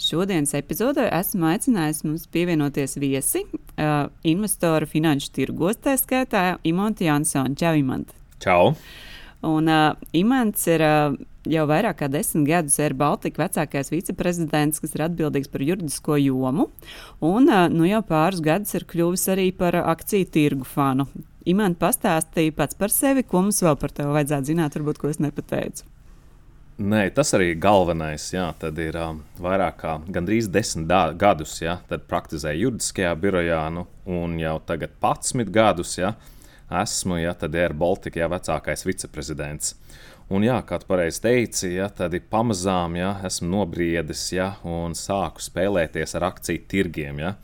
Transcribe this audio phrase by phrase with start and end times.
[0.00, 7.58] Šodienas epizodē esmu aicinājis mums pievienoties viesi, uh, investoru finanšu tirgos, tā skaitā Imants Jansons.
[7.60, 8.16] Čau, Imants!
[8.40, 8.72] Čau!
[9.44, 14.96] Un uh, Imants ir uh, jau vairāk kā desmit gadus Air Baltica vecākais viceprezidents, kas
[14.96, 16.70] ir atbildīgs par juridisko jomu.
[17.20, 21.10] Un uh, nu jau pāris gadus ir kļuvis arī par akciju tirgu fanu.
[21.48, 25.20] Imants pastāstīja pats par sevi, ko mums vēl par tevi vajadzētu zināt, varbūt ko es
[25.20, 25.89] nepateicu.
[26.80, 28.30] Nē, tas arī galvenais.
[28.32, 30.88] Jā, tad ir um, vairāk kā gandrīz desmit
[31.20, 31.74] gadus, ja,
[32.08, 36.14] praktizēju juridiskajā birojā, nu, un jau tagad 11 gadus ja,
[36.80, 39.74] esmu ja, Air Baltica ja, vecākais viceprezidents.
[40.32, 45.44] Un, jā, kā tu pareizi teici, ja, tad pamazām ja, esmu nobriedis ja, un sāku
[45.44, 47.20] spēlēties ar akciju tirgiem.
[47.20, 47.34] Ja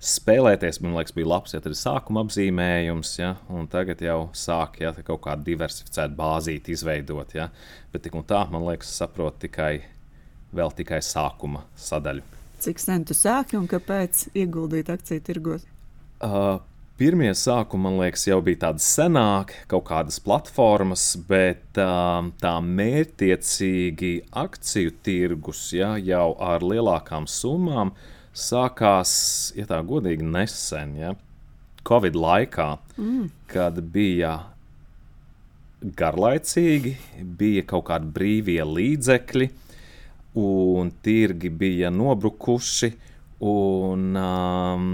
[0.00, 0.80] spēlēties.
[0.80, 4.94] Man liekas, bija labs, ja tas ir sākuma apzīmējums, ja, un tagad jau sāk ja,
[5.04, 7.36] kaut kādu diversificētu bāzīti izveidot.
[7.36, 7.50] Ja,
[7.92, 9.74] bet tik un tā, man liekas, saprot tikai,
[10.56, 12.24] vēl tikai sākuma sadaļu.
[12.60, 15.68] Cik sen tu sāki un kāpēc ieguldīt akciju tirgos?
[16.20, 16.58] Uh,
[17.00, 24.10] Pirmie sākumi, man liekas, jau bija tādi senāki, kaut kādas platformas, bet uh, tā mērķtiecīgi
[24.36, 29.12] akciju tirgus ja, jau ar lielākām summām uh, sākās,
[29.56, 31.14] ja tā godīgi, nesen, ja,
[31.86, 32.68] Covid laikā,
[33.00, 33.28] mm.
[33.50, 34.34] kad bija
[35.80, 36.94] garlaicīgi,
[37.38, 39.48] bija kaut kādi brīvie līdzekļi,
[40.40, 42.92] un tirgi bija nobrukuši,
[43.48, 44.90] un um,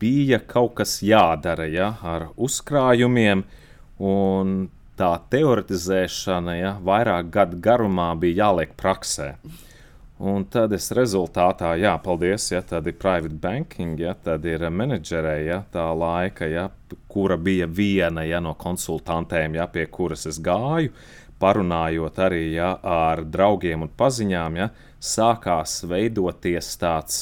[0.00, 3.44] bija kaut kas jādara ja, ar uzkrājumiem.
[3.96, 4.56] Un
[5.00, 9.34] tā teoretizēšana ja, vairāk gadu garumā bija jāliek praksē.
[10.16, 15.34] Un tad es rezultātā, jā, paldies, ja tad ir private banking, ja tad ir menedžerē,
[15.44, 16.70] ja tā laika, ja,
[17.12, 20.94] kura bija viena ja, no konsultantēm, ja, pie kuras es gāju,
[21.38, 24.70] parunājot arī ja, ar draugiem un paziņām, ja,
[25.04, 27.18] sākās veidoties tāds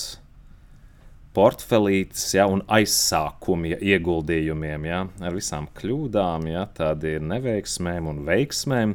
[1.34, 8.22] portfelītis ja, un aizsākumi ja, ieguldījumiem, ja, ar visām kļūdām, ja, tad ir neveiksmēm un
[8.28, 8.94] veiksmēm.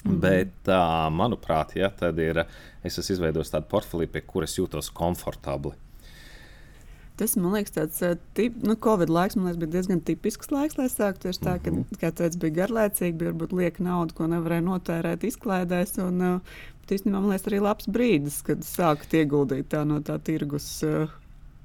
[0.00, 0.20] Mm -hmm.
[0.20, 2.44] Bet, uh, manuprāt, ja, tad ir,
[2.84, 5.76] es esmu izveidojis tādu portfeli, pie kuras jūtos komfortabli.
[7.20, 7.98] Tas man liekas, tāds
[8.36, 11.82] tip, nu, Covid laiks liekas, bija diezgan tipisks laiks, lai sāktu tieši tā, ka, mm
[11.82, 12.00] -hmm.
[12.00, 15.98] kā teicu, bija garlaicīgi, bija varbūt lieka nauda, ko nevarēja notērēt izklaidēs.
[16.06, 16.40] Un, uh,
[16.88, 20.82] īstenībā man liekas, arī labs brīdis, kad sākt ieguldīt tā no tā tirgus.
[20.82, 21.12] Uh,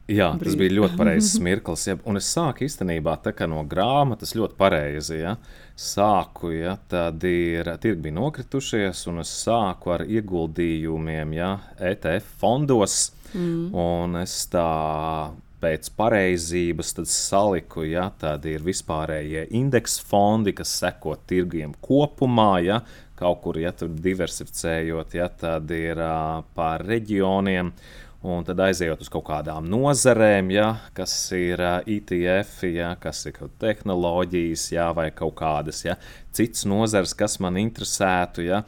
[0.05, 0.51] Jā, brīd.
[0.51, 1.87] tas bija ļoti pareizs mirklis.
[1.89, 3.17] Ja, un es sāku īstenībā
[3.49, 5.21] no grāmatas ļoti pareizi.
[5.23, 5.35] Ja.
[5.75, 13.13] Sāku, ja, tad ir tirgi bija nokritušies, un es sāku ar ieguldījumiem ja, ETF fondos.
[13.33, 13.73] Mm.
[13.73, 15.31] Un es tā
[15.65, 22.83] pēc pareizības saliku, ja tādi ir vispārējie indeksu fondi, kas seko tirgiem kopumā, ja
[23.15, 27.71] kaut kur ja, diversificējot, ja tad ir uh, pār reģioniem.
[27.71, 33.37] Uh, Un tad aizejot uz kaut kādām nozarēm, ja, kas ir ETF, ja, kas ir
[33.61, 35.93] tehnoloģijas, ja, vai kaut kādas ja,
[36.33, 38.47] citas nozares, kas man interesētu.
[38.47, 38.63] Ja,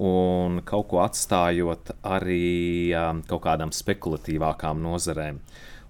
[0.00, 5.42] un kaut ko atstājot arī um, kaut kādām spekulatīvākām nozarēm.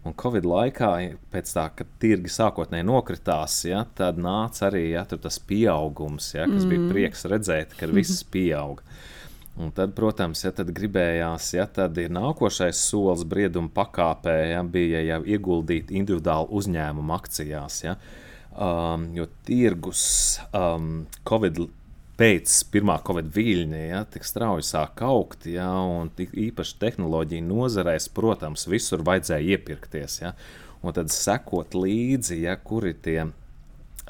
[0.03, 0.91] Un Covid laikā,
[1.31, 6.65] pēc tā, kad tirgi sākotnēji nokritās, ja, tad nāca arī ja, tas pieaugums, ja, kas
[6.65, 6.73] mm.
[6.73, 8.83] bija prieks redzēt, ka viss pieauga.
[9.61, 15.03] Un tad, protams, ja tad gribējās, ja tad ir nākošais solis brieduma pakāpē, ja, bija
[15.05, 17.83] jau ieguldīt individuālu uzņēmumu akcijās.
[17.85, 17.99] Ja.
[18.53, 20.03] Um, jo tirgus
[20.57, 21.61] um, Covid
[22.21, 28.65] pēc pirmā Covid viļņa ja, tik strauji sāk augt, ja, un īpaši tehnoloģiju nozarēs, protams,
[28.73, 30.19] visur vajadzēja iepirkties.
[30.25, 30.33] Ja,
[30.81, 33.19] un tad sekot līdzi, ja, kuri ir tie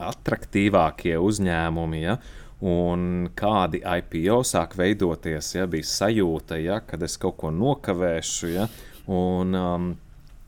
[0.02, 2.02] attraktīvākie uzņēmumi.
[2.02, 2.16] Ja,
[2.62, 8.68] Un kādi IPO sāk veidoties, ja bija sajūta, ja, kad es kaut ko nokavēšu, ja,
[9.10, 9.88] un um,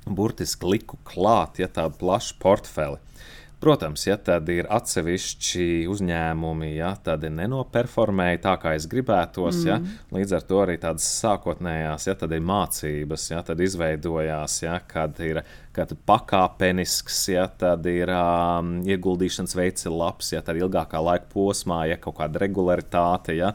[0.06, 3.00] burtiski liku klāt ja, tādu plašu portfeli.
[3.64, 9.68] Protams, ja tad ir atsevišķi uzņēmumi, ja tādi nenoperformēja tā, kā es gribētos, mm.
[9.70, 9.78] ja,
[10.12, 15.16] līdz ar to arī tādas sākotnējās, ja tad ir mācības, ja tad izveidojās, ja, kad
[15.24, 15.40] ir
[15.74, 21.80] kad pakāpenisks, ja tad ir um, ieguldīšanas veids ir labs, ja tad ilgākā laika posmā,
[21.90, 23.34] ja kaut kāda regularitāte.
[23.34, 23.54] Ja,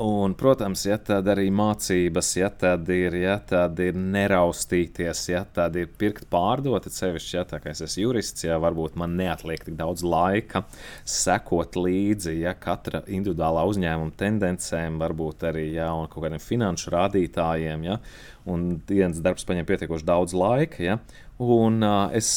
[0.00, 5.76] Un, protams, ja tad arī mācības, ja tad ir, ja tad ir neraustīties, ja tad
[5.76, 9.76] ir pirkt, pārdot, sevišķi, ja tā kā es esmu jurists, ja varbūt man neatliek tik
[9.76, 10.64] daudz laika
[11.04, 17.84] sekot līdzi ja katra individuālā uzņēmuma tendencēm, varbūt arī ja, kaut kādiem finanšu rādītājiem.
[17.90, 18.00] Ja,
[18.48, 20.80] un dienas darbs paņem pietiekoši daudz laika.
[20.82, 20.96] Ja,
[21.42, 22.28] Un uh, es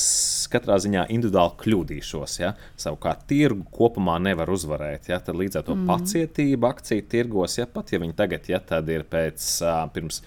[0.49, 2.39] katrā ziņā individuāli kļūdīšos.
[2.41, 2.55] Ja?
[2.79, 5.11] Savukārt, tirgu kopumā nevar uzvarēt.
[5.11, 5.19] Ja?
[5.21, 5.85] Tad līdz ar to mm.
[5.91, 8.61] pacietība akciju tirgos, ja pat ja viņi tagad ja,
[8.95, 10.23] ir pēc uh, pirms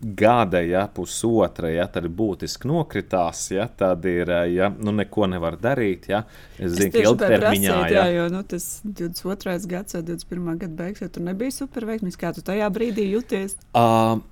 [0.00, 6.06] gada, ja pusotra, ja tad būtiski nokritās, ja tad ir, ja nu neko nevar darīt.
[6.12, 6.22] Ja.
[6.54, 9.58] Es zinu, ka ilgtermiņā prasīt, jā, jo nu, tas 22.
[9.72, 10.50] gads vai 21.
[10.62, 13.58] gada beigas, ja tur nebija superveiksmīgs, kā tu tajā brīdī jūties.
[13.74, 14.22] Uh,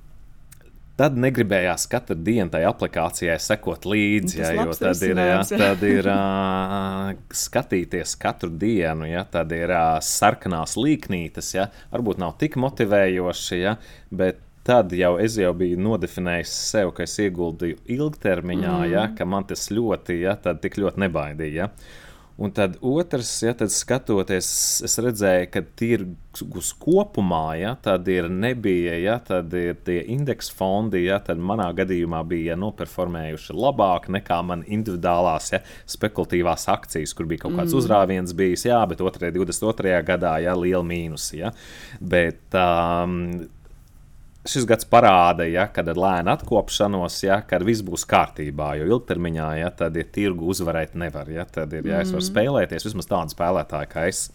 [0.96, 6.08] Tad negribējās katru dienu tai aplikācijai sekot līdzi, ja, jo tad ir, ja, tad ir
[6.08, 13.60] uh, skatīties katru dienu, ja, tad ir uh, sarkanās līknītes, ja, varbūt nav tik motivējoši,
[13.60, 13.76] ja,
[14.08, 18.90] bet tad jau es jau biju nodefinējis sev, ka es ieguldīju ilgtermiņā, mm.
[18.96, 21.68] ja, ka man tas ļoti, ja, tik ļoti nebaidīja.
[21.68, 22.04] Ja.
[22.36, 24.48] Un tad otrs, ja tad skatoties,
[24.84, 31.06] es redzēju, ka tirgus kopumā, ja tad ir nebija, ja tad ir tie indeksu fondi,
[31.06, 37.46] ja tad manā gadījumā bija noperformējuši labāk nekā man individuālās, ja spekulatīvās akcijas, kur bija
[37.46, 37.80] kaut kāds mm.
[37.80, 39.32] uzrāviens bijis, jā, bet 2.
[39.32, 39.96] 22.
[40.12, 41.40] gadā, ja liela mīnusa.
[41.40, 41.56] Ja.
[42.04, 43.46] Bet um,
[44.50, 48.72] šis gads parāda, ja, kad ir lēna atkopšanos, ja, kad viss būs kārtībā.
[48.80, 51.30] Jo ilgtermiņā, ja tad ir tirgu uzvarēt nevar.
[51.32, 52.28] Ja, tad ir jāizvar ja, mm.
[52.30, 54.26] spēlēties vismaz tādu spēlētāju kā es.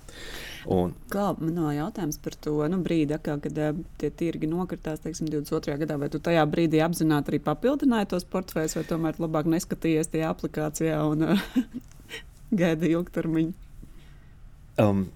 [0.70, 5.02] Un, Kā man no jautājums par to nu, brīdi, kā, kad uh, tie tirgi nokritās,
[5.02, 5.80] teiksim, 22.
[5.82, 10.30] gadā, vai tu tajā brīdī apzināti arī papildināji tos portfeļus, vai tomēr labāk neskatījies tajā
[10.36, 11.26] aplikācijā un
[12.62, 13.58] gaida ilgtermiņu?
[14.82, 15.08] Um,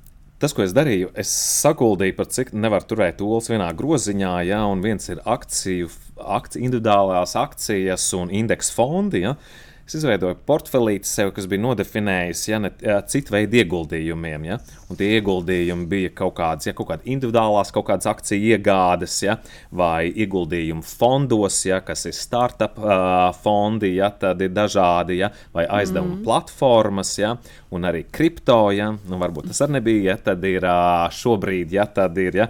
[0.42, 1.30] Tas, ko es darīju, es
[1.64, 5.88] saguldīju, par cik nevar turēt olas vienā groziņā, ja, un viens ir akciju,
[6.20, 9.24] akciju, individuālās akcijas un indeksu fondi.
[9.24, 9.38] Ja.
[9.86, 12.72] Es izveidoju portfelīti sev, kas bija nodefinējis ja, ne,
[13.12, 14.48] citu veidu ieguldījumiem.
[14.48, 14.58] Ja,
[14.90, 19.38] un tie ieguldījumi bija kaut kādas, ja, kaut kādas individuālās, kaut kādas akciju iegādes, ja,
[19.70, 25.68] vai ieguldījumu fondos, ja, kas ir startup uh, fondi, ja, tad ir dažādi, ja, vai
[25.70, 26.26] aizdevuma mm.
[26.26, 27.36] platformas, ja,
[27.70, 28.64] un arī kripto.
[28.74, 32.42] Ja, nu, varbūt tas arī nebija, ja, tad ir uh, šobrīd, ja, tad ir.
[32.42, 32.50] Ja,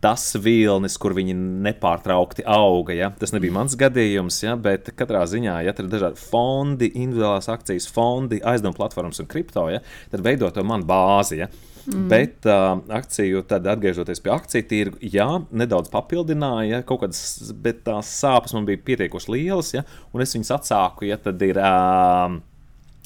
[0.00, 2.96] tas vilnis, kur viņi nepārtraukti auga.
[2.96, 3.10] Ja?
[3.20, 4.56] Tas nebija mans gadījums, ja?
[4.56, 9.68] bet katrā ziņā, ja tur ir dažādi fondi, individuālās akcijas fondi, aizdevuma platformas un kripto,
[9.72, 9.82] ja?
[10.12, 11.42] tad veidot to man bāzi.
[11.42, 11.50] Ja?
[11.86, 12.08] Mm.
[12.10, 15.26] Bet uh, akciju, tad atgriežoties pie akciju tirgu, jā,
[15.56, 20.36] nedaudz papildināja, ja, kaut kādas, bet tās sāpes man bija pietiekoši lielas, ja, un es
[20.36, 21.60] viņas atsāku, ja tad ir.
[21.60, 22.40] Uh,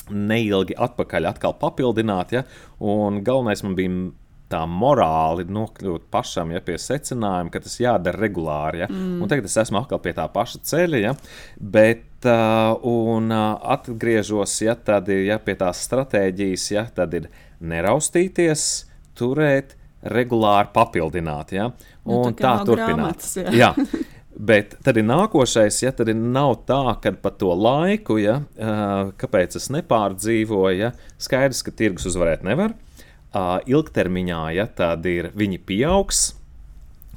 [0.05, 2.43] Neilgi atpakaļ atkal papildināt, ja,
[2.85, 3.93] un galvenais man bija
[4.55, 8.85] tā morāli nokļūt pašam ja, pie secinājuma, ka tas jādara regulāri.
[8.85, 8.89] Ja?
[8.91, 9.21] Mm.
[9.25, 11.15] Un tagad es esmu atkal pie tā paša ceļa, ja?
[11.59, 17.31] bet uh, un, uh, atgriežos ja, tad, ja, pie tās stratēģijas, ja, tad ir
[17.65, 18.69] neraustīties,
[19.19, 19.79] turēt,
[20.15, 21.55] regulāri papildināt.
[21.57, 21.71] Ja?
[22.05, 23.25] Un nu, tā, tā turpināt.
[23.25, 23.55] Grāmatas, jā.
[23.65, 23.73] jā.
[24.35, 29.13] Bet tad ir nākošais, ja tad ir nav tā, ka pa to laiku, ja, uh,
[29.21, 30.91] kāpēc es nepārdzīvoju, ja,
[31.23, 32.75] skaidrs, ka tirgus uzvarēt nevar
[33.67, 36.25] ilgtermiņā, ja tad ir viņi pieaugs.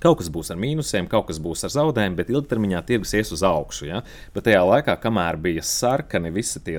[0.01, 3.41] Kaut kas būs ar mīnusiem, kaut kas būs ar zaudējumiem, bet ilgtermiņā tirgus ies uz
[3.45, 3.87] augšu.
[3.89, 4.03] Ja?
[4.35, 6.77] Bet tajā laikā, kamēr bija sarkani visi tie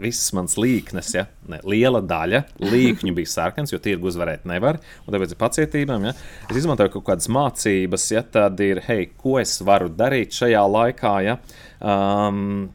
[0.00, 4.80] visas manas līknes, ja ne, liela daļa līkņu bija sarkans, jo tirgu uzvarēt nevar.
[5.06, 6.08] Tāpēc ir pacietībām.
[6.08, 6.14] Ja.
[6.48, 11.14] Es izmantoju kaut kādas mācības, ja tad ir, hei, ko es varu darīt šajā laikā.
[11.26, 11.36] Ja.
[11.80, 12.70] Um,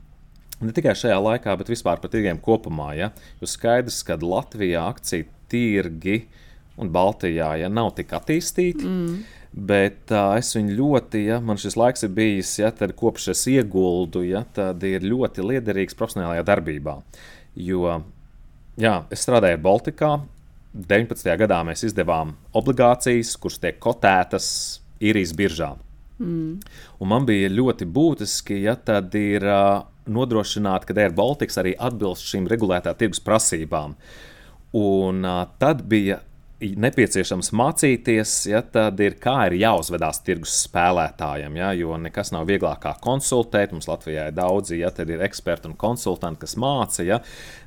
[0.64, 2.94] Ne tikai šajā laikā, bet vispār par tirgiem kopumā.
[2.96, 3.12] Ja?
[3.42, 6.22] Jo skaidrs, ka Latvijā akciju tirgi
[6.80, 8.88] un Baltijā ja, nav tik attīstīti.
[8.88, 9.18] Mm.
[9.56, 13.46] Bet uh, es viņu ļoti, ja man šis laiks ir bijis, ja tad kopš es
[13.48, 16.98] ieguldu, ja tad ir ļoti liederīgs profesionālajā darbībā.
[17.56, 18.02] Jo
[18.76, 20.18] jā, es strādāju Baltikā.
[20.76, 21.30] 19.
[21.40, 24.48] gadā mēs izdevām obligācijas, kuras tiek kotētas
[25.00, 25.72] īrijas biržā.
[26.20, 26.60] Mm.
[27.00, 32.28] Un man bija ļoti būtiski, ja tad ir uh, nodrošināt, ka Air Baltics arī atbilst
[32.30, 33.98] šīm regulētā tirgus prasībām.
[34.76, 36.20] Un uh, tad bija
[36.60, 41.58] nepieciešams mācīties, ja tad ir kā ir jāuzvedās tirgus spēlētājiem.
[41.60, 43.74] Ja, jo nekas nav vieglāk kā konsultēt.
[43.76, 47.04] Mums Latvijā ir daudzi, ja tad ir eksperti un konsultanti, kas māca.
[47.06, 47.20] Ja,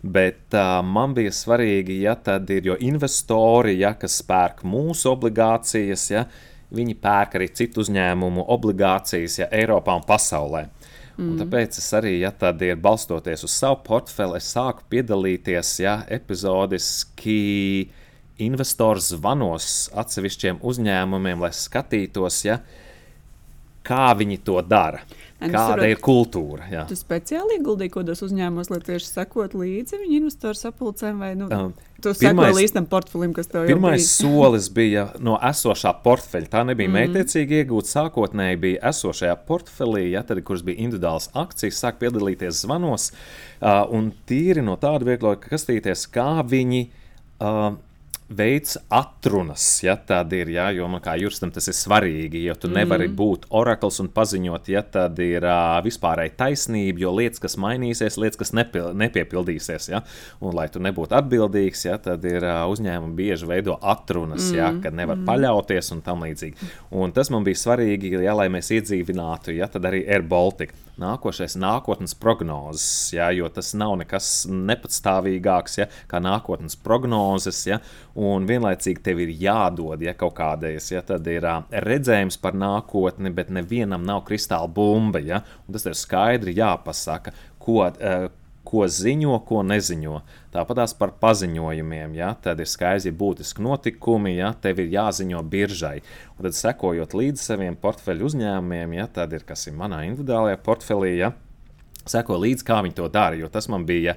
[0.02, 6.24] bet uh, man bija svarīgi, ja tad ir investori, ja, kas pērk mūsu obligācijas, ja,
[6.74, 10.66] viņi pērk arī citu uzņēmumu obligācijas ja, Eiropā un pasaulē.
[11.18, 11.32] Mm.
[11.32, 15.96] Un tāpēc es arī, ja tad ir balstoties uz savu portfeli, es sāku piedalīties ja,
[16.14, 17.40] epizodiski
[18.38, 22.60] investoru zvanos atsevišķiem uzņēmumiem, lai skatītos, ja,
[23.88, 25.00] kā viņi to dara.
[25.38, 26.64] Un Kāda saprot, ir kultūra?
[26.66, 26.80] Jā.
[26.90, 31.46] Tu speciāli ieguldīji kaut kādos uzņēmumos, lai tieši sekot līdzi viņu investoru sapulcēm, vai nu,
[31.54, 34.08] Um, tu pirmais- seko līdz tam portfelim, kas tev jau Pirmais bija?
[34.08, 36.50] solis bija no esošā portfeļa.
[36.50, 36.98] Tā nebija mm.
[36.98, 37.86] Mētiecīgi iegūta.
[37.94, 43.12] Sākotnēji bija esošajā portfelī, ja, tad, kuras bija individuālas akcijas, sāk piedalīties zvanos.
[43.62, 46.88] Uh, un tīri no tāda viegla kastīties, kā viņi.
[47.40, 47.76] Uh,
[48.28, 52.68] Veids atrunas, ja tāda ir, ja, jo man kā juristam tas ir svarīgi, jo tu
[52.68, 53.14] nevari Mhm.
[53.16, 58.36] būt orakls un paziņot, ja tāda ir uh, vispārēji taisnība, jo lietas, kas mainīsies, lietas,
[58.36, 60.02] kas nepil, nepiepildīsies, ja,
[60.40, 64.58] un lai tu nebūtu atbildīgs, ja, tad ir uh, uzņēmumi bieži veido atrunas, mm.
[64.60, 65.24] ja, kad nevar mm.
[65.24, 66.68] paļauties un tam līdzīgi.
[66.90, 70.76] Un tas man bija svarīgi, ja, lai mēs iedzīvinātu, ja, tad arī Air Baltica.
[70.98, 77.60] Nākošais nākotnes prognozes, ja, jo tas nav nekas nepatstāvīgāks ja, kā nākotnes prognozes.
[77.68, 77.78] Ja,
[78.18, 83.30] un vienlaicīgi tev ir jādod ja, kaut kādais, ja tad ir uh, redzējums par nākotni,
[83.34, 85.22] bet nevienam nav kristāla bumba.
[85.22, 87.84] Ja, tas ir skaidri jāpasaka, ko.
[87.94, 88.28] Uh,
[88.66, 90.20] ko ziņo, ko neziņo.
[90.52, 92.14] Tāpat par paziņojumiem.
[92.18, 92.34] Ja?
[92.42, 95.98] Tad ir skaidrs, ja būtiski notikumi, ja tev ir jāziņo biržai.
[96.36, 101.16] Un tad, sekojot līdzi saviem portfeļu uzņēmumiem, ja tad ir kas ir manā individuālajā portfelī,
[101.22, 101.32] ja?
[102.08, 103.36] seko līdzi, kā viņi to dara.
[103.38, 104.16] Jo tas man bija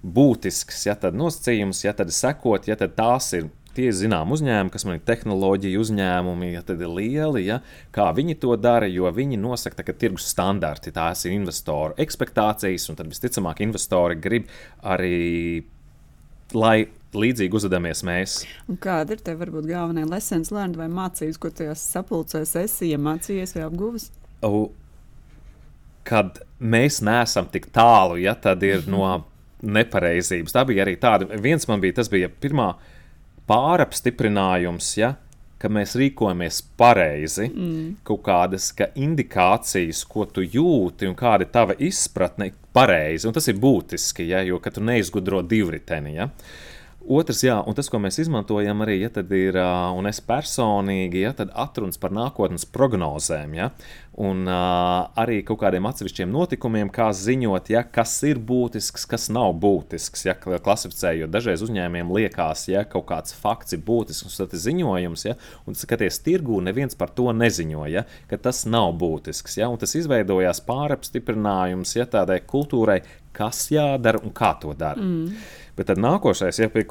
[0.00, 4.98] būtisks ja, nosacījums, ja tad sekot, ja tad tās ir tie zinām uzņēmumi, kas man
[4.98, 7.60] ir tehnoloģija uzņēmumi, ja tad ir lieli, ja,
[7.94, 12.98] kā viņi to dara, jo viņi nosaka ka tirgus standarti, tās ir investoru expectācijas, un
[12.98, 14.50] tad visticamāk investori grib
[14.82, 15.62] arī,
[16.56, 16.78] lai
[17.14, 18.36] līdzīgi uzvedamies mēs.
[18.70, 23.56] Un kāda ir te varbūt galvenie lessons learned vai mācības, ko tajās sapulcēs esi iemācījies
[23.56, 24.10] vai apguvis?
[26.06, 29.04] Kad mēs neesam tik tālu, ja tad ir no
[29.78, 30.54] nepareizības.
[30.54, 32.72] Tā bija arī tāda, viens man bija, tas bija pirmā
[33.50, 35.14] pārapstiprinājums, ja,
[35.60, 38.00] ka mēs rīkojamies pareizi, mm.
[38.06, 43.28] kaut kādas ka indikācijas, ko tu jūti un kāda ir tava izpratne, pareizi.
[43.28, 46.14] Un tas ir būtiski, ja, jo tu neizgudro divriteni.
[46.16, 46.30] Ja.
[47.10, 49.56] Otrs, jā, un tas, ko mēs izmantojam arī, ja tad ir,
[49.98, 53.66] un es personīgi, ja tad atrunas par nākotnes prognozēm, ja,
[54.20, 59.56] un uh, arī kaut kādiem atsevišķiem notikumiem, kā ziņot, ja, kas ir būtisks, kas nav
[59.58, 61.32] būtisks, ja klasificējot.
[61.34, 65.34] Dažreiz uzņēmējiem liekas, ja kaut kāds fakts ir būtisks, un tas ir ziņojums, ja,
[65.66, 69.96] un skaties, tirgū neviens par to neziņo, ja, ka tas nav būtisks, ja, un tas
[69.98, 73.00] izveidojās pārapstiprinājums ja, tādai kultūrai,
[73.34, 75.00] kas jādara un kā to dara.
[75.00, 75.42] Mm.
[75.80, 76.82] Bet tad nākošais, ja pie,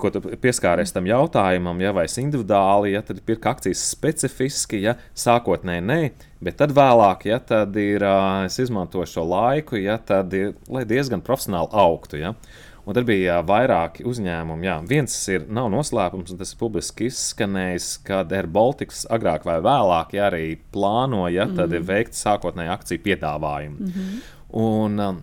[0.42, 5.98] pieskāries tam jautājumam, ja vai individuāli, ja tad pirka akcijas specifiski, ja sākotnēji nē,
[6.42, 8.02] bet tad vēlāk, ja tad ir,
[8.48, 12.18] es izmantoju šo laiku, ja tad ir, lai diezgan profesionāli augtu.
[12.18, 12.34] Ja.
[12.90, 14.66] Un tad bija vairāki uzņēmumi.
[14.66, 14.80] Jā.
[14.90, 20.16] Viens ir, nav noslēpums, un tas ir publiski izskanējis, kad Air Baltics agrāk vai vēlāk
[20.18, 21.86] ja arī plānoja mm -hmm.
[21.92, 23.78] veikt sākotnēju akciju piedāvājumu.
[23.78, 24.24] Mm -hmm.
[24.50, 25.22] Un um,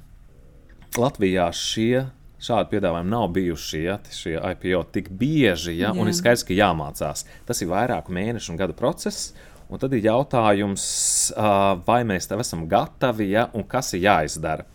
[0.97, 2.07] Latvijā šie
[2.47, 5.97] šādi piedāvājumi nav bijuši ja, šie IPO tik bieži, ja, Jā.
[5.99, 7.27] un ir skaidrs, ka jāmācās.
[7.49, 9.35] Tas ir vairāku mēnešu un gadu process.
[9.67, 10.87] Un tad ir jautājums,
[11.89, 14.67] vai mēs tam esam gatavi ja, un kas ir jāizdara.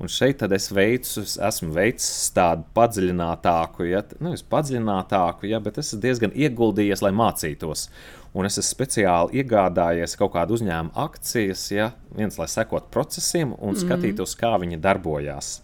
[0.00, 6.00] Un šeit es veicu, esmu veicis tādu padziļinātāku, ja, nevis padziļinātāku, ja, bet es esmu
[6.06, 7.90] diezgan ieguldījies, lai mācītos.
[8.32, 13.74] Un es esmu speciāli iegādājies kaut kādu uzņēmumu akcijas, ja, viens, lai sekot procesiem un
[13.74, 13.82] mm.
[13.82, 15.58] skatītos, kā viņi darbojās.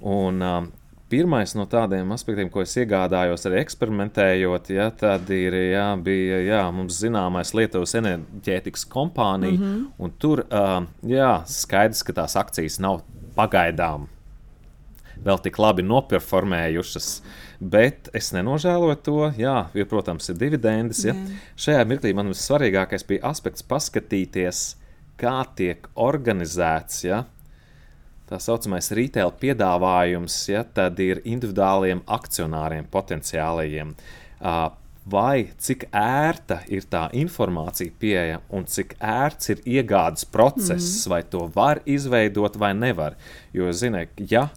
[0.00, 0.68] Un, um,
[1.08, 4.90] Pirmais no tādiem aspektiem, ko es iegādājos, arī eksperimentējot, ja,
[5.32, 9.56] ir, jā, bija jā, mums zināmais Lietuvas enerģētikas kompānija.
[9.56, 10.12] Mm -hmm.
[10.20, 13.00] Tur uh, jā, skaidrs, ka tās akcijas nav
[13.34, 14.04] pagaidām
[15.24, 17.08] vēl tik labi noperformējušas.
[17.58, 21.02] Bet es nenožēloju to, jā, jo, protams, ir dividendes.
[21.04, 21.14] Ja.
[21.14, 21.48] Yeah.
[21.56, 24.76] Šajā mirklī man vissvarīgākais bija aspekts paskatīties,
[25.18, 27.02] kā tiek organizēts.
[27.08, 27.24] Ja,
[28.28, 33.94] tā saucamais retail piedāvājums, ja tad ir individuāliem akcionāriem, potenciālajiem.
[35.08, 41.12] Vai cik ērta ir tā informācija pieejama un cik ērts ir iegādes process, mm.
[41.14, 43.16] vai to var izveidot vai nevar.
[43.56, 44.50] Jo, ziniet, ja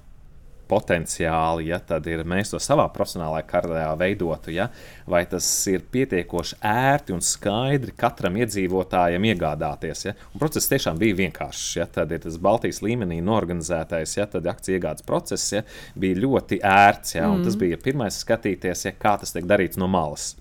[0.71, 4.69] potenciāli, ja tad ir mēs to savā profesionālajā karjerā veidotu, ja,
[5.09, 10.05] vai tas ir pietiekoši ērti un skaidri katram iedzīvotājam iegādāties.
[10.07, 10.15] Ja.
[10.31, 11.65] Un process tiešām bija vienkāršs.
[11.81, 15.63] Ja, tad ir tas Baltijas līmenī norganizētais, ja akciju iegādes process ja,
[15.99, 17.15] bija ļoti ērts.
[17.17, 17.45] Ja, mm.
[17.47, 20.33] Tas bija pirmais skatīties, ja, kā tas tiek darīts no malas.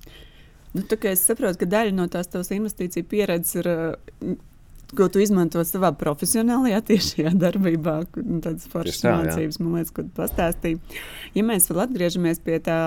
[0.71, 3.71] Nu, es saprotu, ka daļa no tās tavas investīciju pieredzes ir
[4.97, 10.81] ko tu izmanto savā profesionālajā, tiešajā darbībā, tādas foršas mācības, man liekas, ko tu pastāstīji.
[11.37, 12.81] Ja mēs vēl atgriežamies pie tā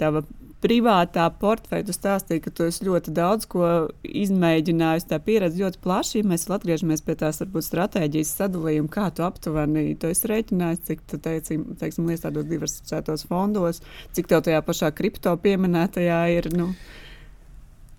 [0.00, 0.26] tava
[0.64, 3.66] privātā portfeļa stāstīja, ka tu esi ļoti daudz ko
[4.06, 5.08] izmēģinājis.
[5.10, 6.18] Tā pieredze ļoti plaša.
[6.18, 11.04] Ja mēs atgriežamies pie tās varbūt stratēģijas sadalījuma, kā tu aptuveni to esi rēķinājis, cik
[11.10, 13.82] tu teici, teiksim, iestādos diversificētos fondos,
[14.16, 16.50] cik tev tajā pašā kripto pieminētajā ir.
[16.56, 16.72] Nu,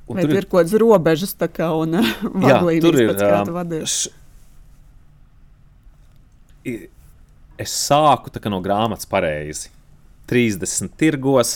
[0.07, 1.97] Vai tur ir, ir kaut kādas robežas kā, un
[2.45, 3.97] vadlīnijas, tur ir, pēc kā tu vadies?
[7.57, 9.71] Es sāku no grāmatas pareizi.
[10.27, 11.51] 30 tirgos,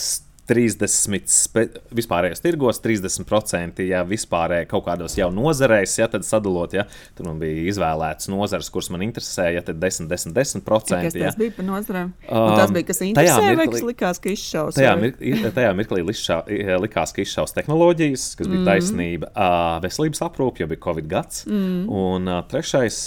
[0.52, 6.84] 30 vispārējos tirgos, 30% ja vispārēji kaut kādos jau nozarēs, ja tad sadalot, ja
[7.16, 11.00] tur man bija izvēlētas nozares, kuras man interesēja, tad 10, 10, 10%.
[11.06, 11.30] Kas ja.
[11.30, 12.12] tas bija par nozarēm?
[12.28, 14.76] Um, tas bija, kas interesēja, vai kas likās, ka izšaus?
[14.76, 16.42] Tajā, mirklī, tajā mirklī lišā,
[16.84, 18.68] likās, ka izšaus tehnoloģijas, kas bija mm.
[18.68, 21.82] taisnība, uh, veselības aprūpe, jo bija Covid gads, mm.
[22.02, 23.00] un uh, trešais,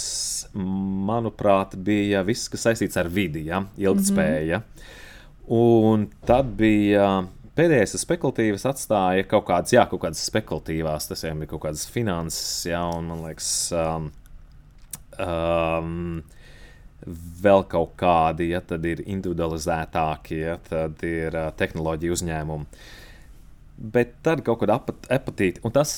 [0.55, 4.63] manuprāt, bija viss, kas saistīts ar vidi, ja, ilgtspēja.
[4.63, 5.01] Mm -hmm.
[5.47, 11.53] Un tad bija pēdējais spekulatīvs atstāja kaut kādas, jā, kaut kādas spekulatīvās, tas jau bija
[11.53, 14.09] kaut kādas finanses, jā, un man liekas, um,
[15.21, 16.19] um,
[17.45, 22.85] vēl kaut kādi, ja tad ir individualizētāki, ja tad ir uh, tehnoloģija uzņēmumi.
[23.95, 25.91] Bet tad kaut kāda apatīta, un tas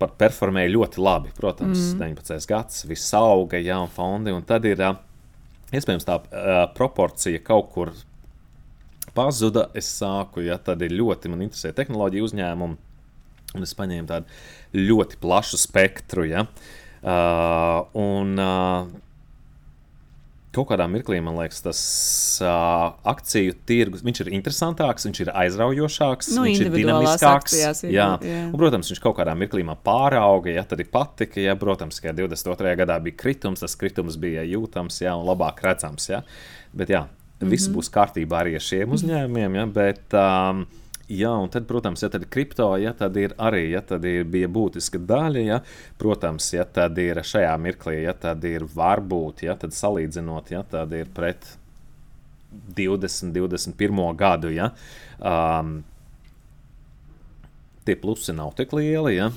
[0.00, 1.32] pat performēja ļoti labi.
[1.36, 2.02] Protams, mm.
[2.02, 2.48] 19.
[2.50, 4.96] gads, viss auga, jā, un fondi, un tad ir uh,
[5.70, 7.92] iespējams tā uh, proporcija kaut kur
[9.16, 9.68] pazuda.
[9.76, 12.80] Es sāku, ja tad ir ļoti man interesē tehnoloģija uzņēmumi,
[13.56, 16.26] un es paņēmu tādu ļoti plašu spektru.
[16.30, 16.46] Ja?
[17.00, 18.90] Uh, un, uh,
[20.50, 21.80] Kaut kādā mirklī man liekas, tas
[22.42, 27.52] uh, akciju tirgus ir interesantāks, viņš ir aizraujošāks, nu, viņš ir dinamiskāks.
[27.54, 28.08] Akcijās, jā.
[28.18, 28.40] Jā.
[28.48, 31.38] Un, protams, viņš kaut kādā mirklī pārauga, ja tad ir patika.
[31.38, 32.74] Ja, protams, ka 22.
[32.82, 36.10] gadā bija kritums, tas kritums bija jūtams ja, un labāk redzams.
[36.10, 36.24] Ja.
[36.74, 37.04] Bet jā,
[37.40, 37.50] Mm -hmm.
[37.50, 40.66] Viss būs kārtībā arī ar šiem uzņēmumiem, ja, bet um,
[41.10, 44.22] Jā, un tad, protams, ja tad ir kripto, ja tad ir arī ja tad ir,
[44.30, 45.40] bija būtiska daļa.
[45.42, 45.56] Ja,
[45.98, 50.94] protams, ja tad ir šajā mirklī, ja tad ir varbūt, ja tad salīdzinot, ja tad
[50.94, 51.48] ir pret
[52.78, 54.52] 20, 21 gadu.
[54.54, 54.70] Ja,
[55.18, 55.80] um,
[57.82, 59.32] tie plusi nav tik lieli, ja,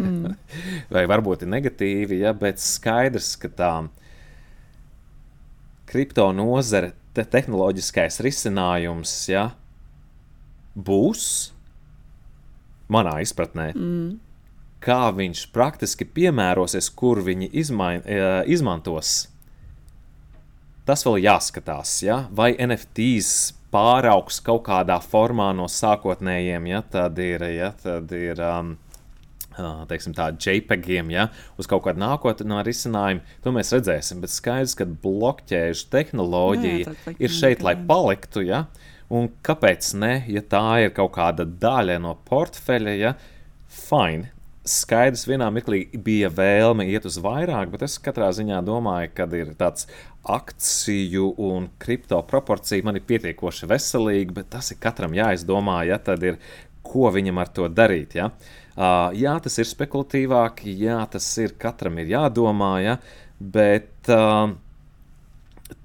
[0.00, 0.32] mm.
[0.96, 3.74] vai varbūt ir negatīvi, ja, bet skaidrs, ka tā
[5.92, 9.48] kripto nozare te tehnoloģiskais risinājums ja,
[10.74, 11.24] būs,
[12.92, 14.12] manā izpratnē, mm.
[14.84, 18.22] kā viņš praktiski piemērosies, kur viņi izmain, e,
[18.52, 19.26] izmantos.
[20.88, 22.24] Tas vēl jāskatās, ja?
[22.34, 28.74] vai NFTs pāraugs kaut kādā formā no sākotnējiem, ja tad ir, ja, tad ir um,
[29.56, 31.28] teiksim, tādu JPEGiem, ja,
[31.60, 34.22] uz kaut kādu nākotnē risinājumu, to mēs redzēsim.
[34.22, 38.44] Bet skaidrs, ka blokķēžu tehnoloģija jā, jā, ir šeit, lai paliktu.
[38.46, 38.66] Ja,
[39.12, 43.16] un kāpēc ne, ja tā ir kaut kāda daļa no portfeļa, ja,
[43.72, 44.32] fine.
[44.62, 49.56] Skaidrs, vienā mirklī bija vēlme iet uz vairāk, bet es katrā ziņā domāju, ka ir
[49.58, 49.88] tāds
[50.22, 56.22] akciju un kripto proporcija man ir pietiekoši veselīga, bet tas ir katram jāizdomā, ja tad
[56.22, 56.38] ir
[56.86, 58.14] ko viņam ar to darīt.
[58.20, 58.28] Ja?
[58.30, 62.98] Uh, Uh, jā, tas ir spekulatīvāk, jā, tas ir katram ir jādomā, ja,
[63.36, 64.54] bet uh,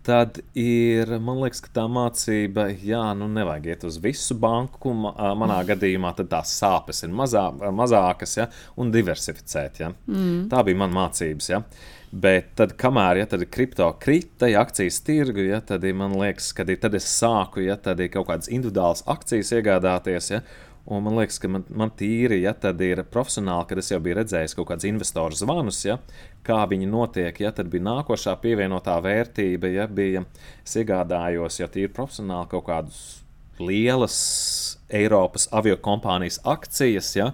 [0.07, 4.93] tad ir, man liekas, tā mācība, jā, nu nevajag iet uz visu banku.
[4.95, 8.47] Manā gadījumā tās sāpes ir mazā, mazākas, ja,
[8.79, 9.83] un diversificēt.
[9.83, 9.91] Ja.
[10.07, 10.47] Mm.
[10.51, 11.51] Tā bija mana mācības.
[11.51, 11.61] Ja.
[12.07, 16.63] Bet tad, kamēr ja, tad kripto krita, ja akcijas tirgu, ja, tad man liekas, ka
[16.67, 20.31] tad es sāku ja, tad kaut kādas individuālas akcijas iegādāties.
[20.31, 20.41] Ja,
[20.87, 24.21] Un man liekas, ka man, man tīri, ja tad ir profesionāli, kad es jau biju
[24.21, 25.97] redzējis kaut kādus investoru zvanus, ja,
[26.47, 30.23] kā viņi notiek, ja tad bija nākošā pievienotā vērtība, ja bija
[30.63, 33.01] iegādājos, ja tīri profesionāli kaut kādus
[33.59, 34.17] lielas
[34.87, 37.31] Eiropas aviokompānijas akcijas, ja,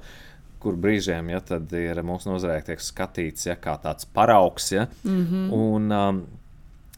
[0.64, 1.42] kur brīžiem ja,
[1.78, 4.72] ir mūsu nozarē tiek skatīts ja, kā tāds paraugs.
[4.72, 5.52] Ja, mm -hmm.
[5.54, 6.24] un, um,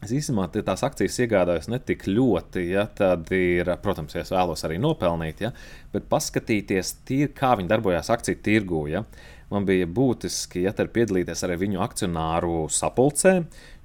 [0.04, 4.66] Es īstenībā tās akcijas iegādājos ne tik ļoti, ja tad ir, protams, ja es vēlos
[4.68, 5.54] arī nopelnīt, ja,
[5.94, 8.82] bet paskatīties, tīri, kā viņi darbojas akciju tirgū.
[8.92, 9.06] Ja.
[9.48, 13.34] Man bija būtiski ja, piedalīties arī viņu akcionāru sapulcē,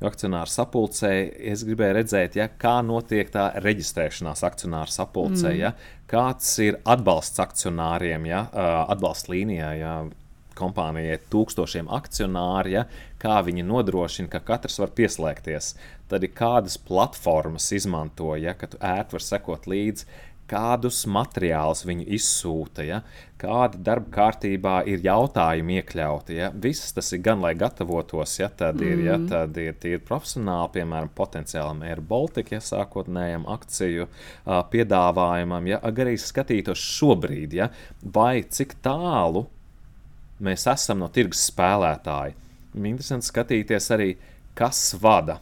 [0.02, 1.12] jo akcionāru sapulcē
[1.54, 5.60] es gribēju redzēt, ja, kā notiek tā reģistrēšanās akcionāru sapulcē, mm.
[5.62, 5.76] ja,
[6.12, 8.48] kāds ir atbalsts akcionāriem, ja,
[8.92, 9.72] atbalsta līnijā.
[9.80, 9.96] Ja,
[10.62, 12.86] kompānijai tūkstošiem akcionāru, ja,
[13.22, 15.74] kā viņi nodrošina, ka katrs var pieslēgties.
[16.12, 20.08] Tad ir kādas platformas izmanto, ja, ka tu ērti var sekot līdzi,
[20.52, 23.00] kādus materiālus viņi izsūta, ja,
[23.42, 26.38] kāda darba kārtībā ir jautājumi iekļauti.
[26.38, 26.52] Ja.
[26.66, 29.30] Viss tas ir gan, lai gatavotos, ja tad ir, ja, mm.
[29.32, 36.18] tad ir tīri profesionāli, piemēram, potenciālam Air Baltica ja, sākotnējam akciju uh, piedāvājumam, ja, arī
[36.20, 37.72] skatītos šobrīd, ja,
[38.04, 39.48] vai cik tālu
[40.42, 42.38] mēs esam no tirgus spēlētāji.
[42.82, 44.12] Interesanti skatīties arī,
[44.58, 45.40] kas vada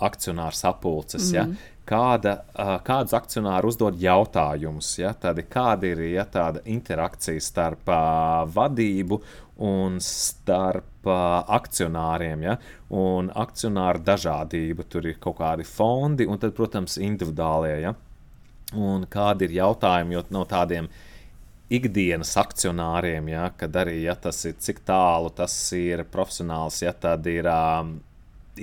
[0.00, 1.28] akcionāru sapulces.
[1.30, 1.36] Mm.
[1.36, 1.70] Ja?
[1.90, 2.34] kāda,
[2.86, 4.92] kādus akcionāri uzdod jautājumus.
[5.00, 9.20] Ja, tādi, kāda ir ja, tāda interakcija starp uh, vadību
[9.66, 12.46] un starp uh, akcionāriem.
[12.46, 12.56] Ja,
[12.94, 17.76] un akcionāru dažādība, tur ir kaut kādi fondi un, tad, protams, individuālie.
[17.86, 17.94] Ja,
[18.78, 20.90] un kādi ir jautājumi jo no tādiem
[21.70, 27.26] ikdienas akcionāriem, ja, kad arī ja, tas ir cik tālu tas ir profesionāls, ja tad
[27.30, 27.98] ir um,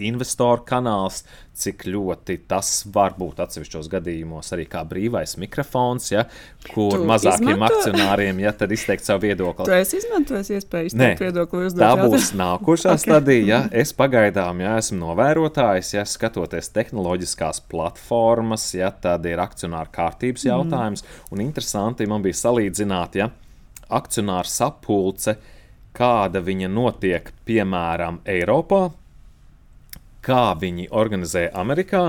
[0.07, 1.23] investoru kanāls,
[1.57, 6.27] cik ļoti tas var būt atsevišķos gadījumos arī kā brīvais mikrofons, ja,
[6.67, 7.79] kur tu mazākiem izmanto?
[7.79, 9.65] akcionāriem ja, izteikt savu viedokli.
[9.65, 11.71] Tu esi izmantojis iespēju izteikt Nē, viedokli.
[11.79, 13.03] Tā būs nākošā okay.
[13.07, 13.47] stadija.
[13.47, 13.63] Ja.
[13.71, 20.53] Es pagaidām ja, esmu novērotājs, ja skatoties tehnoloģiskās platformas, ja tad ir akcionāru kārtības mm.
[20.53, 21.05] jautājums.
[21.33, 23.31] Un interesanti man bija salīdzināt, ja
[23.93, 25.37] akcionāru sapulce,
[25.97, 28.87] kāda viņa notiek piemēram Eiropā
[30.27, 32.03] kā viņi organizē Amerikā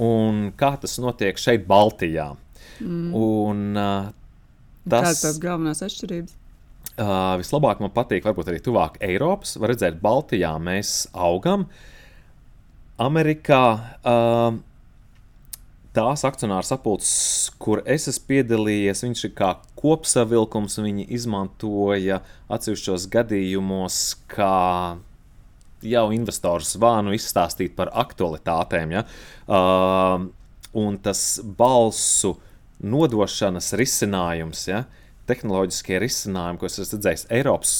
[0.00, 2.30] un kā tas notiek šeit, Baltijā.
[2.80, 3.10] Mm.
[3.16, 4.10] Un, uh,
[4.88, 6.36] tas, Kādas tās galvenās atšķirības?
[7.00, 9.54] Uh, vislabāk man patīk, varbūt arī tuvāk Eiropas.
[9.60, 11.68] Var redzēt, Baltijā mēs augam.
[13.00, 13.62] Amerikā
[14.04, 14.58] uh,
[15.96, 20.80] tās akcionāru sapulces, kur es esmu piedalījies, viņš ir kā kopsavilkums.
[20.84, 22.20] Viņi izmantoja
[22.52, 24.56] atsevišķos gadījumos, kā
[25.82, 28.94] jau investoru zvanu izstāstīt par aktualitātēm.
[28.98, 29.04] Ja?
[29.46, 30.28] Uh,
[30.80, 32.36] un tas balsu
[32.80, 34.84] nodošanas risinājums, ja?
[35.30, 37.74] tehnoloģiskie risinājumi, ko es esmu redzējis Eiropas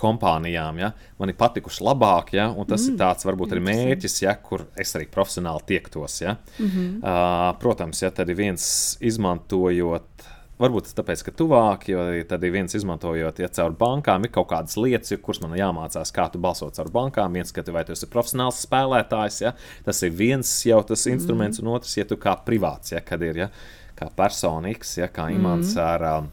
[0.00, 4.16] kompānijām, ja, man ir patikuši labāk, ja, un tas mm, ir tāds varbūt arī mērķis,
[4.24, 6.20] ja, kur es arī profesionāli tiektos.
[6.22, 6.36] Ja.
[6.58, 6.94] Mm -hmm.
[7.02, 10.29] uh, protams, ja tad ir viens izmantojot
[10.60, 14.76] Varbūt tāpēc, ka tuvāk, jo tad ir viens izmantojot, ja caur bankām ir kaut kādas
[14.76, 17.38] lietas, kuras man jāmācās, kā tu balso caur bankām.
[17.38, 19.54] Viens, ka tu vai tu esi profesionāls spēlētājs, ja?
[19.86, 21.16] tas ir viens jau tas mhm.
[21.16, 21.64] instruments, mm.
[21.64, 23.00] un otrs, ja tu kā privāts, ja?
[23.00, 23.48] kad ir ja?
[23.96, 25.08] kā persona X, ja?
[25.08, 25.86] kā imants mm.
[25.86, 26.28] ar um,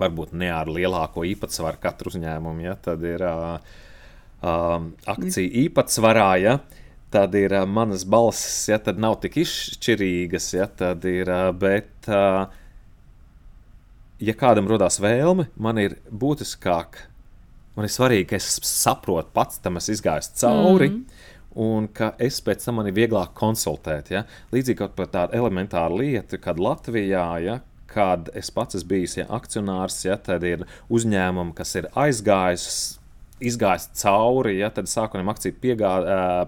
[0.00, 2.78] varbūt ne ar lielāko īpatsvaru katru uzņēmumu, ja?
[2.88, 3.76] tad ir uh,
[4.40, 6.30] um, akcija īpatsvarā.
[6.40, 6.56] Ja?
[7.12, 12.08] Tad ir uh, manas balsis, ja tad nav tik izšķirīgas, ja tad ir, uh, bet
[12.08, 12.48] uh,
[14.22, 17.00] ja kādam rodas vēlme, man ir būtiskāk,
[17.76, 20.88] man ir svarīgi, ka es saprotu pats, tam es izgāju cauri.
[20.88, 21.28] Mm -hmm.
[21.54, 24.10] Un ka es pēc tam man ir vieglāk konsultēt.
[24.10, 24.24] Ja?
[24.52, 29.26] Līdzīgi kā par tādu elementāru lietu, kad Latvijā, ja, kad es pats esmu bijis ja,
[29.28, 32.98] akcionārs, ja, tad ir uzņēmumi, kas ir aizgājis,
[33.40, 35.92] izgājis cauri, ja, tad sākotnējam akciju piegā,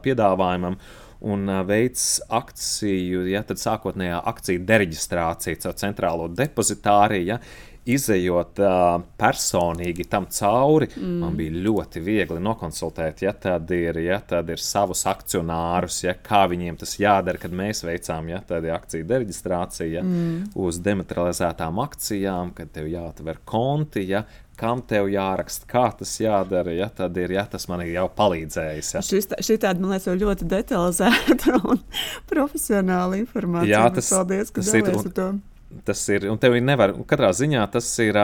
[0.01, 0.79] piedāvājumam
[1.25, 7.31] un veids akciju, ja tad sākotnējā akciju dereģistrācija caur centrālo depozitāriju.
[7.35, 7.41] Ja,
[7.85, 11.17] Izejot uh, personīgi tam cauri, mm.
[11.21, 16.47] man bija ļoti viegli nokonsultēt, ja tad ir, ja tad ir savus akcionārus, ja, kā
[16.49, 18.41] viņiem tas jādara, kad mēs veicām ja,
[18.79, 20.55] akciju dereģistrāciju ja, mm.
[20.65, 24.25] uz dematerializētām akcijām, kad tev jāatver konti, ja,
[24.59, 26.75] kam tev jāraksta, kā tas jādara.
[26.75, 28.93] Ja, tad ir, ja, tas man ir jau palīdzējis.
[28.97, 29.03] Ja.
[29.05, 31.83] Šī tāda, man liekas, ļoti detalizēta un
[32.31, 33.73] profesionāla informācija.
[33.75, 34.93] Jā, tas, Paldies, tas ir.
[34.95, 35.43] Un,
[35.87, 38.21] tas ir, un tev ir nevar, katrā ziņā tas ir,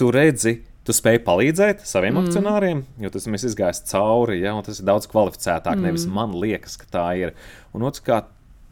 [0.00, 2.26] tu redzi, tu spēj palīdzēt saviem mm.
[2.26, 5.76] akcionāriem, jo tas mēs izgājām cauri, ja, un tas ir daudz kvalificētāk.
[5.76, 5.90] Mm.
[5.90, 7.34] Nevis man liekas, ka tā ir.
[7.76, 8.22] Un otrs, kā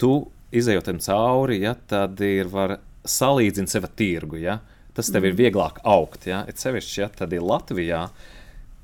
[0.00, 0.22] tu
[0.56, 4.40] izējot tam cauri, ja, tad ir var salīdzināt sevi tirgu.
[4.40, 4.58] Ja.
[4.98, 6.26] Tas tev ir vieglāk augt.
[6.26, 6.42] Ja?
[6.50, 8.08] Ir sevišķi, ja tad ir Latvijā,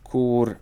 [0.06, 0.54] kur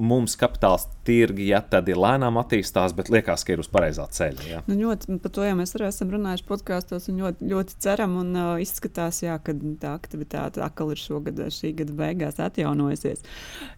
[0.00, 4.46] mums kapitāls tirgi, ja tad ir lēnām attīstās, bet liekas, ka ir uz pareizā ceļa.
[4.50, 4.62] Ja.
[4.68, 8.32] Nu, ļoti, par to jau mēs arī esam runājuši podkāstos, un ļoti, ļoti ceram, un
[8.34, 13.22] uh, izskatās, jā, ka tā aktivitāte atkal ir šogad, šī gada beigās atjaunojusies.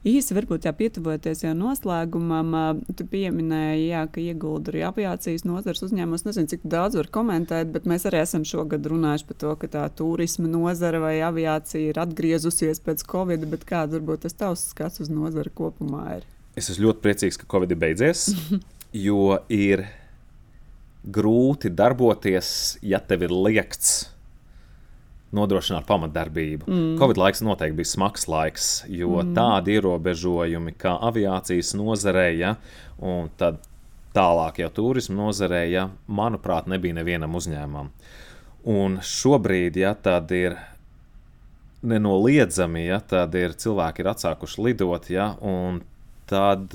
[0.09, 5.85] Īsi varbūt jā, pietuvoties jau noslēgumam, uh, tu pieminēji, jā, ka iegulda arī aviācijas nozars
[5.87, 6.27] uzņēmums.
[6.29, 9.85] Nezinu, cik daudz var komentēt, bet mēs arī esam šogad runājuši par to, ka tā
[10.01, 15.13] turisma nozara vai aviācija ir atgriezusies pēc Covid, bet kāds varbūt tas tavs skats uz
[15.13, 16.27] nozari kopumā ir?
[16.59, 18.29] Es esmu ļoti priecīgs, ka Covid ir beidzies,
[19.07, 19.87] jo ir
[21.09, 22.51] grūti darboties,
[22.83, 24.09] ja tev ir liekts
[25.35, 26.69] nodrošināt pamatdarbību.
[26.69, 26.93] Mm.
[27.01, 29.35] Covid laiks noteikti bija smags laiks, jo mm.
[29.37, 32.55] tādi ierobežojumi kā aviācijas nozarē, ja,
[33.05, 33.61] un tad
[34.17, 37.93] tālāk jau turismu nozarē, ja, manuprāt, nebija nevienam uzņēmumam.
[38.69, 40.57] Un šobrīd, ja tad ir
[41.89, 45.83] nenoliedzami, ja tad ir cilvēki ir atsākuši lidot, ja, un
[46.31, 46.75] tad,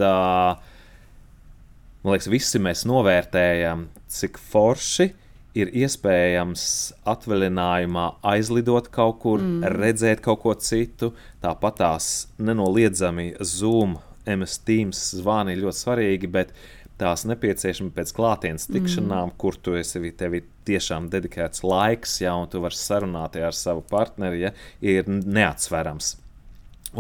[2.03, 5.09] man liekas, visi mēs novērtējam, cik forši
[5.57, 6.63] ir iespējams
[7.09, 9.67] atvaļinājumā aizlidot kaut kur, mm.
[9.77, 11.13] redzēt kaut ko citu.
[11.43, 12.09] Tāpat tās
[12.41, 16.55] nenoliedzami Zoom, MS Teams zvani ir ļoti svarīgi, bet
[17.01, 19.37] tās nepieciešami pēc klātienes tikšanām, mm.
[19.41, 20.37] kur tu esi tev
[20.67, 26.15] tiešām dedikēts laiks, ja tu vari sarunāties ar savu partneri, ja, ir neatsverams.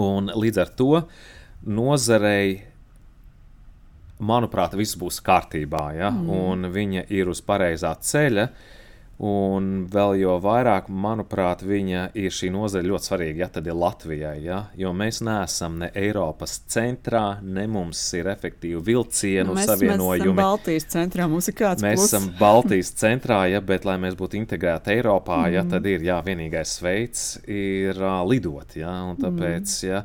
[0.03, 0.91] Un līdz ar to
[1.65, 2.61] nozarei
[4.23, 6.13] manuprāt, viss būs kārtībā, ja?
[6.13, 6.29] mm.
[6.29, 8.47] un viņa ir uz pareizā ceļa.
[9.23, 14.33] Un vēl jau vairāk, manuprāt, viņa ir šī nozare ļoti svarīga, ja tad ir Latvijai.
[14.41, 14.57] Ja?
[14.75, 20.17] Jo mēs neesam ne Eiropas centrā, ne mums ir efektīvi vilcienu nu, mēs, savienojumi.
[20.17, 22.09] Mēs esam Baltijas centrā, mums ir kāds mēs plus.
[22.09, 25.55] esam Baltijas centrā, ja, bet, lai mēs būtu integrēti Eiropā, mm.
[25.55, 28.75] ja, tad ir jā, vienīgais veids ir uh, lidot.
[28.81, 28.97] Ja?
[29.13, 29.87] Un tāpēc mm.
[29.93, 30.03] ja,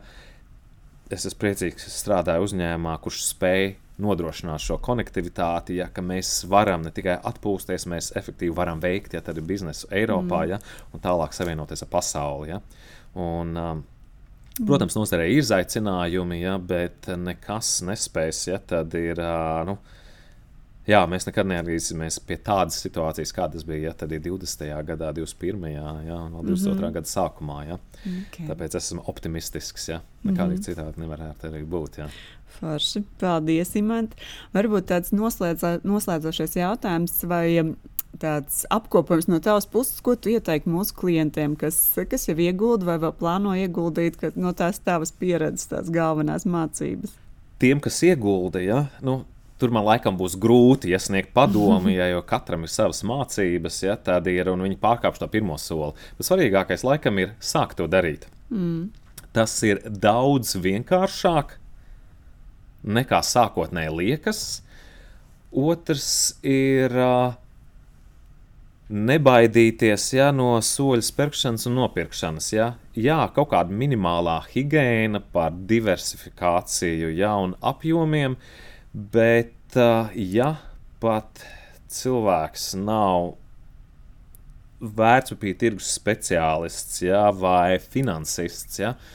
[1.14, 3.70] es esmu priecīgs, ka strādāju uzņēmumā, kurš spēj
[4.02, 9.90] nodrošināt šo konektivitāti, ja mēs varam ne tikai atpūsties, mēs efektīvi varam veikt ja, biznesu
[9.90, 10.50] Eiropā mm.
[10.52, 10.58] ja,
[10.94, 12.52] un tālāk savienoties ar pasauli.
[12.52, 12.60] Ja.
[13.18, 13.82] Un, um,
[14.60, 18.46] protams, nozarē ir izaicinājumi, ja, bet nekas nespēs.
[18.52, 19.18] Ja, tad ir.
[19.18, 19.78] Uh, nu,
[20.88, 24.62] Jā, mēs nekad neatgriezīsimies pie tādas situācijas, kāda tas bija ja, 20.
[24.88, 25.66] gadā, 21.
[25.74, 25.90] Jā,
[26.24, 26.72] un 22.
[26.72, 26.92] Mm -hmm.
[26.94, 27.58] gada sākumā.
[27.68, 27.78] Ja.
[28.04, 28.46] Okay.
[28.48, 29.88] Tāpēc esmu optimistisks.
[29.88, 30.00] Ja.
[30.24, 30.68] Nekādīgi mm -hmm.
[30.68, 31.98] citādi nevarētu arī būt.
[31.98, 32.08] Ja.
[32.60, 33.04] Forši.
[33.20, 34.16] Paldies, Imants.
[34.54, 37.76] Varbūt tāds noslēdzā, noslēdzošais jautājums, vai um,
[38.18, 42.98] tāds apkopojums no tavas puses, ko tu ieteiktu mūsu klientiem, kas, kas jau iegulda vai
[42.98, 47.10] vēl plāno ieguldīt, no tās tavas pieredzes, tās galvenās mācības?
[47.58, 49.24] Tiem, kas iegulda, ja, nu,
[49.58, 54.32] tur man laikam būs grūti iesniegt padomu, ja jau katram ir savas mācības, ja tāda
[54.34, 55.94] ir un viņi pārkāpj to pirmo soli.
[56.18, 58.28] Bet svarīgākais laikam ir sākt to darīt.
[58.50, 58.88] Mm.
[59.36, 61.58] Tas ir daudz vienkāršāk
[62.88, 64.40] nekā sākotnēji liekas.
[65.48, 66.08] Otrs
[66.46, 67.36] ir uh,
[68.88, 72.48] nebaidīties ja, no soļu spērkšanas un nopirkšanas.
[72.54, 72.68] Ja.
[72.96, 78.38] Jā, kaut kāda minimālā higiēna par diversifikāciju ja, un apjomiem,
[79.14, 80.54] bet uh, ja
[81.02, 81.44] pat
[81.92, 83.36] cilvēks nav
[84.78, 89.14] vērtspapīra tirgus speciālists ja, vai finansists, ja, uh,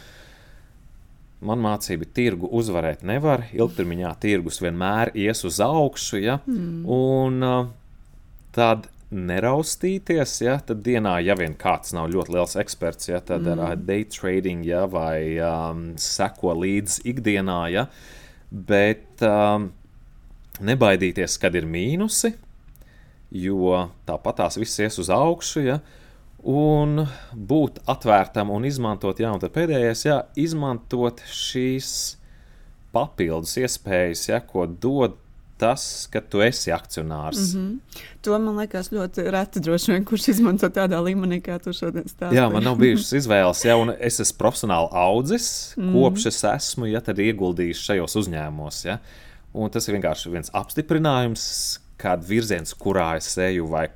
[1.43, 3.47] Man mācība, tirgu uzvarēt nevar.
[3.51, 6.21] Ilgtermiņā tirgus vienmēr ies uz augšu.
[6.23, 6.39] Ja?
[6.47, 6.83] Mm.
[6.87, 7.69] Un uh,
[8.55, 13.59] tad neraustīties, ja tad dienā, ja vien kāds nav ļoti liels eksperts, ja tad mm.
[13.67, 17.85] ar uh, day trading ja, vai um, seko līdzi ikdienā, ja,
[18.53, 19.71] bet um,
[20.61, 22.35] nebaidīties, kad ir mīnusi,
[23.33, 25.63] jo tāpat tās viss ies uz augšu.
[25.65, 25.79] Ja,
[26.43, 31.89] un būt atvērtam un izmantot, jā, un tad pēdējais, jā, izmantot šīs
[32.93, 35.17] papildus iespējas, ja, ko dod
[35.57, 37.53] tas, ka tu esi akcionārs.
[37.53, 38.03] Mm -hmm.
[38.21, 42.39] To man liekas ļoti reti, droši vien, kurš izmanto tādā līmenī, kā tu šodien stāstīji.
[42.39, 45.93] Jā, man nav bijušas izvēles, ja es esmu profesionāli audzis, mm -hmm.
[45.93, 48.85] kopš es esmu ja, ieguldījis šajos uzņēmumos.
[48.85, 48.97] Ja.
[49.53, 53.87] Un tas ir vienkārši viens apstiprinājums, kāda virziens, kurā es eju, vai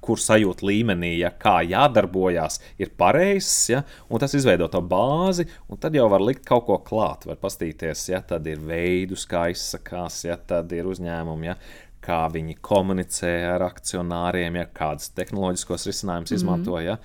[0.00, 5.80] kur sajūta līmenī, ja kā jādarbojas, ir pareizs, ja, un tas izveido to bāzi, un
[5.80, 10.22] tad jau var likt kaut ko klāt, var pastīties, ja tad ir veidus, kā izsakās,
[10.24, 11.58] ja tad ir uzņēmumi, ja,
[12.00, 16.40] kā viņi komunicē ar akcionāriem, ja kādas tehnoloģiskos risinājumus mm -hmm.
[16.40, 16.80] izmanto.
[16.80, 16.96] Ja.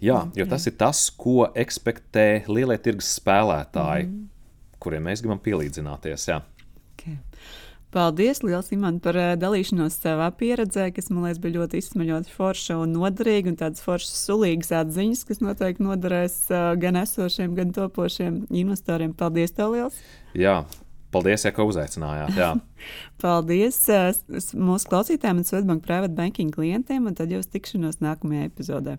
[0.00, 4.26] Jā, jo tas ir tas, ko ekspektē lielie tirgus spēlētāji, mm -hmm.
[4.78, 6.28] kuriem mēs gribam pielīdzināties.
[6.28, 6.42] Jā.
[6.92, 7.16] Okay.
[7.90, 12.76] Paldies, Lielas Imants, par uh, dalīšanos savā pieredzē, kas man liekas, bija ļoti izsmeļota, forša
[12.82, 18.42] un noderīga, un tādas foršas, sulīgas atziņas, kas noteikti noderēs uh, gan esošiem, gan topošiem
[18.52, 19.16] investoriem.
[19.16, 20.02] Paldies, tev liels!
[20.36, 20.60] Jā.
[21.08, 22.36] Paldies, ja, ka uzaicinājāt.
[22.36, 22.50] Jā.
[23.24, 24.10] Paldies uh,
[24.52, 28.98] mūsu klausītājiem un Svetbank Private Banking klientiem, un tad jau tikšanos nākamajā epizodē.